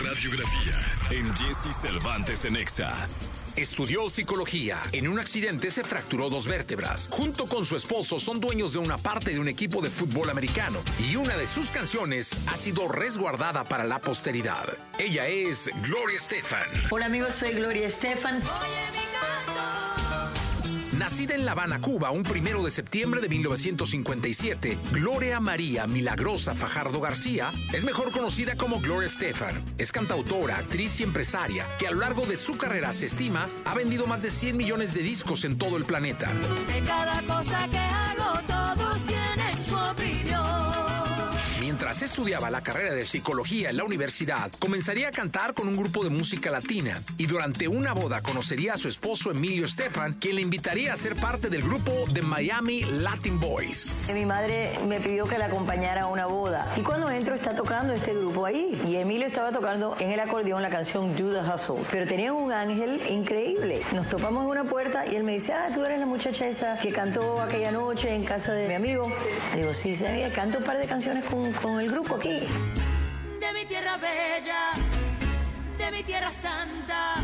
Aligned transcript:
radiografía 0.00 0.78
en 1.10 1.34
Jesse 1.36 1.74
Cervantes 1.74 2.44
en 2.44 2.56
Exa. 2.56 3.08
Estudió 3.56 4.08
psicología. 4.08 4.78
En 4.92 5.08
un 5.08 5.18
accidente 5.18 5.70
se 5.70 5.84
fracturó 5.84 6.30
dos 6.30 6.46
vértebras. 6.46 7.08
Junto 7.10 7.46
con 7.46 7.66
su 7.66 7.76
esposo 7.76 8.18
son 8.18 8.40
dueños 8.40 8.72
de 8.72 8.78
una 8.78 8.96
parte 8.96 9.32
de 9.32 9.40
un 9.40 9.48
equipo 9.48 9.82
de 9.82 9.90
fútbol 9.90 10.30
americano 10.30 10.82
y 11.10 11.16
una 11.16 11.36
de 11.36 11.46
sus 11.46 11.70
canciones 11.70 12.38
ha 12.46 12.56
sido 12.56 12.88
resguardada 12.88 13.64
para 13.64 13.84
la 13.84 14.00
posteridad. 14.00 14.66
Ella 14.98 15.26
es 15.26 15.70
Gloria 15.82 16.16
Estefan. 16.16 16.68
Hola 16.90 17.06
amigos, 17.06 17.34
soy 17.34 17.52
Gloria 17.52 17.88
Estefan. 17.88 18.40
Nacida 21.00 21.34
en 21.34 21.46
La 21.46 21.52
Habana, 21.52 21.80
Cuba, 21.80 22.10
un 22.10 22.22
primero 22.22 22.62
de 22.62 22.70
septiembre 22.70 23.22
de 23.22 23.30
1957, 23.30 24.76
Gloria 24.92 25.40
María 25.40 25.86
Milagrosa 25.86 26.54
Fajardo 26.54 27.00
García 27.00 27.50
es 27.72 27.84
mejor 27.84 28.12
conocida 28.12 28.54
como 28.54 28.80
Gloria 28.80 29.06
Estefan. 29.06 29.64
Es 29.78 29.92
cantautora, 29.92 30.58
actriz 30.58 31.00
y 31.00 31.04
empresaria 31.04 31.66
que 31.78 31.86
a 31.86 31.92
lo 31.92 32.00
largo 32.00 32.26
de 32.26 32.36
su 32.36 32.58
carrera 32.58 32.92
se 32.92 33.06
estima 33.06 33.48
ha 33.64 33.74
vendido 33.74 34.06
más 34.06 34.20
de 34.20 34.28
100 34.28 34.54
millones 34.54 34.92
de 34.92 35.02
discos 35.02 35.46
en 35.46 35.56
todo 35.56 35.78
el 35.78 35.86
planeta. 35.86 36.30
Cada 36.86 37.22
cosa 37.22 37.66
que 37.70 37.78
hago, 37.78 38.59
Estudiaba 42.02 42.50
la 42.50 42.62
carrera 42.62 42.94
de 42.94 43.04
psicología 43.04 43.68
en 43.68 43.76
la 43.76 43.84
universidad, 43.84 44.50
comenzaría 44.58 45.08
a 45.08 45.10
cantar 45.10 45.52
con 45.52 45.68
un 45.68 45.76
grupo 45.76 46.02
de 46.02 46.08
música 46.08 46.50
latina 46.50 47.02
y 47.18 47.26
durante 47.26 47.68
una 47.68 47.92
boda 47.92 48.22
conocería 48.22 48.72
a 48.72 48.78
su 48.78 48.88
esposo 48.88 49.30
Emilio 49.30 49.66
Estefan, 49.66 50.14
quien 50.14 50.36
le 50.36 50.40
invitaría 50.40 50.94
a 50.94 50.96
ser 50.96 51.14
parte 51.14 51.50
del 51.50 51.62
grupo 51.62 51.92
de 52.10 52.22
Miami 52.22 52.82
Latin 52.84 53.38
Boys. 53.38 53.92
Mi 54.14 54.24
madre 54.24 54.78
me 54.88 54.98
pidió 55.00 55.26
que 55.26 55.36
la 55.36 55.46
acompañara 55.46 56.02
a 56.02 56.06
una 56.06 56.24
boda 56.24 56.72
y 56.76 56.80
cuando 56.80 57.10
entro 57.10 57.34
está 57.34 57.54
tocando 57.54 57.92
este 57.92 58.14
grupo 58.14 58.46
ahí 58.46 58.80
y 58.86 58.96
Emilio 58.96 59.26
estaba 59.26 59.52
tocando 59.52 59.94
en 60.00 60.10
el 60.10 60.20
acordeón 60.20 60.62
la 60.62 60.70
canción 60.70 61.14
the 61.14 61.24
Hustle, 61.24 61.84
pero 61.90 62.06
tenía 62.06 62.32
un 62.32 62.50
ángel 62.50 63.00
increíble. 63.10 63.82
Nos 63.92 64.08
topamos 64.08 64.44
en 64.44 64.50
una 64.50 64.64
puerta 64.64 65.06
y 65.06 65.16
él 65.16 65.24
me 65.24 65.32
dice, 65.32 65.52
ah, 65.52 65.68
tú 65.74 65.84
eres 65.84 66.00
la 66.00 66.06
muchacha 66.06 66.46
esa 66.46 66.78
que 66.78 66.92
cantó 66.92 67.42
aquella 67.42 67.72
noche 67.72 68.14
en 68.14 68.24
casa 68.24 68.52
de 68.52 68.68
mi 68.68 68.74
amigo. 68.74 69.10
Digo, 69.54 69.74
sí, 69.74 69.94
sí, 69.94 70.04
canto 70.34 70.58
un 70.58 70.64
par 70.64 70.78
de 70.78 70.86
canciones 70.86 71.24
con, 71.24 71.52
con 71.52 71.80
el 71.80 71.89
grupo 71.90 72.16
aquí. 72.16 72.40
De 73.40 73.52
mi 73.54 73.66
tierra 73.66 73.96
bella, 73.96 74.72
de 75.78 75.90
mi 75.96 76.02
tierra 76.04 76.32
santa. 76.32 77.16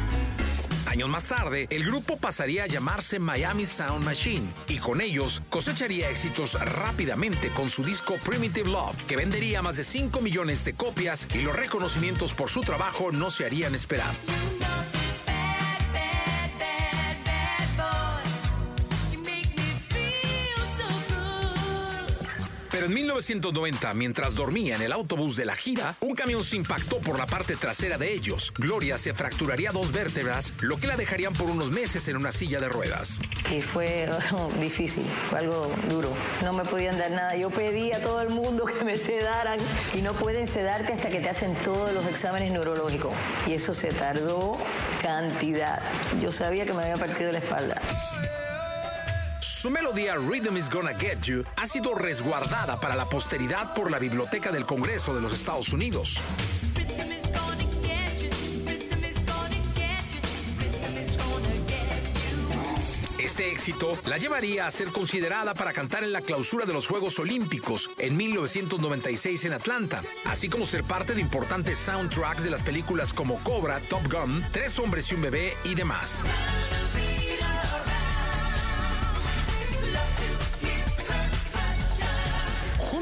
Años 0.86 1.08
más 1.08 1.26
tarde, 1.26 1.66
el 1.70 1.84
grupo 1.84 2.16
pasaría 2.16 2.64
a 2.64 2.66
llamarse 2.66 3.18
Miami 3.18 3.66
Sound 3.66 4.04
Machine 4.04 4.46
y 4.68 4.78
con 4.78 5.00
ellos 5.00 5.42
cosecharía 5.50 6.08
éxitos 6.10 6.54
rápidamente 6.54 7.50
con 7.50 7.68
su 7.68 7.82
disco 7.82 8.14
Primitive 8.24 8.70
Love, 8.70 8.96
que 9.06 9.16
vendería 9.16 9.62
más 9.62 9.76
de 9.76 9.84
5 9.84 10.20
millones 10.20 10.64
de 10.64 10.74
copias 10.74 11.28
y 11.34 11.42
los 11.42 11.54
reconocimientos 11.56 12.32
por 12.34 12.50
su 12.50 12.60
trabajo 12.60 13.10
no 13.12 13.30
se 13.30 13.44
harían 13.44 13.74
esperar. 13.74 14.14
Pero 22.76 22.88
en 22.88 22.92
1990, 22.92 23.94
mientras 23.94 24.34
dormía 24.34 24.76
en 24.76 24.82
el 24.82 24.92
autobús 24.92 25.34
de 25.34 25.46
la 25.46 25.56
gira, 25.56 25.96
un 26.00 26.14
camión 26.14 26.44
se 26.44 26.56
impactó 26.56 26.98
por 26.98 27.16
la 27.16 27.24
parte 27.24 27.56
trasera 27.56 27.96
de 27.96 28.12
ellos. 28.12 28.52
Gloria 28.54 28.98
se 28.98 29.14
fracturaría 29.14 29.72
dos 29.72 29.92
vértebras, 29.92 30.52
lo 30.60 30.76
que 30.76 30.86
la 30.86 30.98
dejarían 30.98 31.32
por 31.32 31.48
unos 31.48 31.70
meses 31.70 32.06
en 32.08 32.18
una 32.18 32.32
silla 32.32 32.60
de 32.60 32.68
ruedas. 32.68 33.18
Y 33.50 33.62
fue 33.62 34.10
oh, 34.32 34.50
difícil, 34.60 35.06
fue 35.30 35.38
algo 35.38 35.72
duro. 35.88 36.10
No 36.44 36.52
me 36.52 36.66
podían 36.66 36.98
dar 36.98 37.12
nada. 37.12 37.34
Yo 37.34 37.48
pedí 37.48 37.92
a 37.92 38.02
todo 38.02 38.20
el 38.20 38.28
mundo 38.28 38.66
que 38.66 38.84
me 38.84 38.98
sedaran 38.98 39.58
y 39.94 40.02
no 40.02 40.12
pueden 40.12 40.46
sedarte 40.46 40.92
hasta 40.92 41.08
que 41.08 41.20
te 41.20 41.30
hacen 41.30 41.54
todos 41.64 41.94
los 41.94 42.04
exámenes 42.04 42.52
neurológicos. 42.52 43.14
Y 43.46 43.54
eso 43.54 43.72
se 43.72 43.88
tardó 43.88 44.58
cantidad. 45.00 45.80
Yo 46.20 46.30
sabía 46.30 46.66
que 46.66 46.74
me 46.74 46.82
había 46.82 46.98
partido 46.98 47.32
la 47.32 47.38
espalda. 47.38 47.80
Su 49.40 49.70
melodía 49.70 50.16
Rhythm 50.16 50.56
is 50.56 50.70
Gonna 50.70 50.94
Get 50.94 51.22
You 51.22 51.44
ha 51.56 51.66
sido 51.66 51.94
resguardada 51.94 52.80
para 52.80 52.96
la 52.96 53.08
posteridad 53.08 53.74
por 53.74 53.90
la 53.90 53.98
Biblioteca 53.98 54.50
del 54.50 54.64
Congreso 54.64 55.14
de 55.14 55.20
los 55.20 55.32
Estados 55.32 55.72
Unidos. 55.72 56.20
Este 63.18 63.50
éxito 63.50 63.98
la 64.06 64.16
llevaría 64.16 64.66
a 64.66 64.70
ser 64.70 64.88
considerada 64.88 65.52
para 65.52 65.72
cantar 65.72 66.04
en 66.04 66.12
la 66.12 66.22
clausura 66.22 66.64
de 66.64 66.72
los 66.72 66.86
Juegos 66.86 67.18
Olímpicos 67.18 67.90
en 67.98 68.16
1996 68.16 69.44
en 69.44 69.52
Atlanta, 69.52 70.02
así 70.24 70.48
como 70.48 70.64
ser 70.64 70.84
parte 70.84 71.14
de 71.14 71.20
importantes 71.20 71.76
soundtracks 71.76 72.44
de 72.44 72.50
las 72.50 72.62
películas 72.62 73.12
como 73.12 73.42
Cobra, 73.42 73.80
Top 73.90 74.10
Gun, 74.10 74.46
Tres 74.52 74.78
hombres 74.78 75.10
y 75.12 75.16
un 75.16 75.22
bebé 75.22 75.52
y 75.64 75.74
demás. 75.74 76.24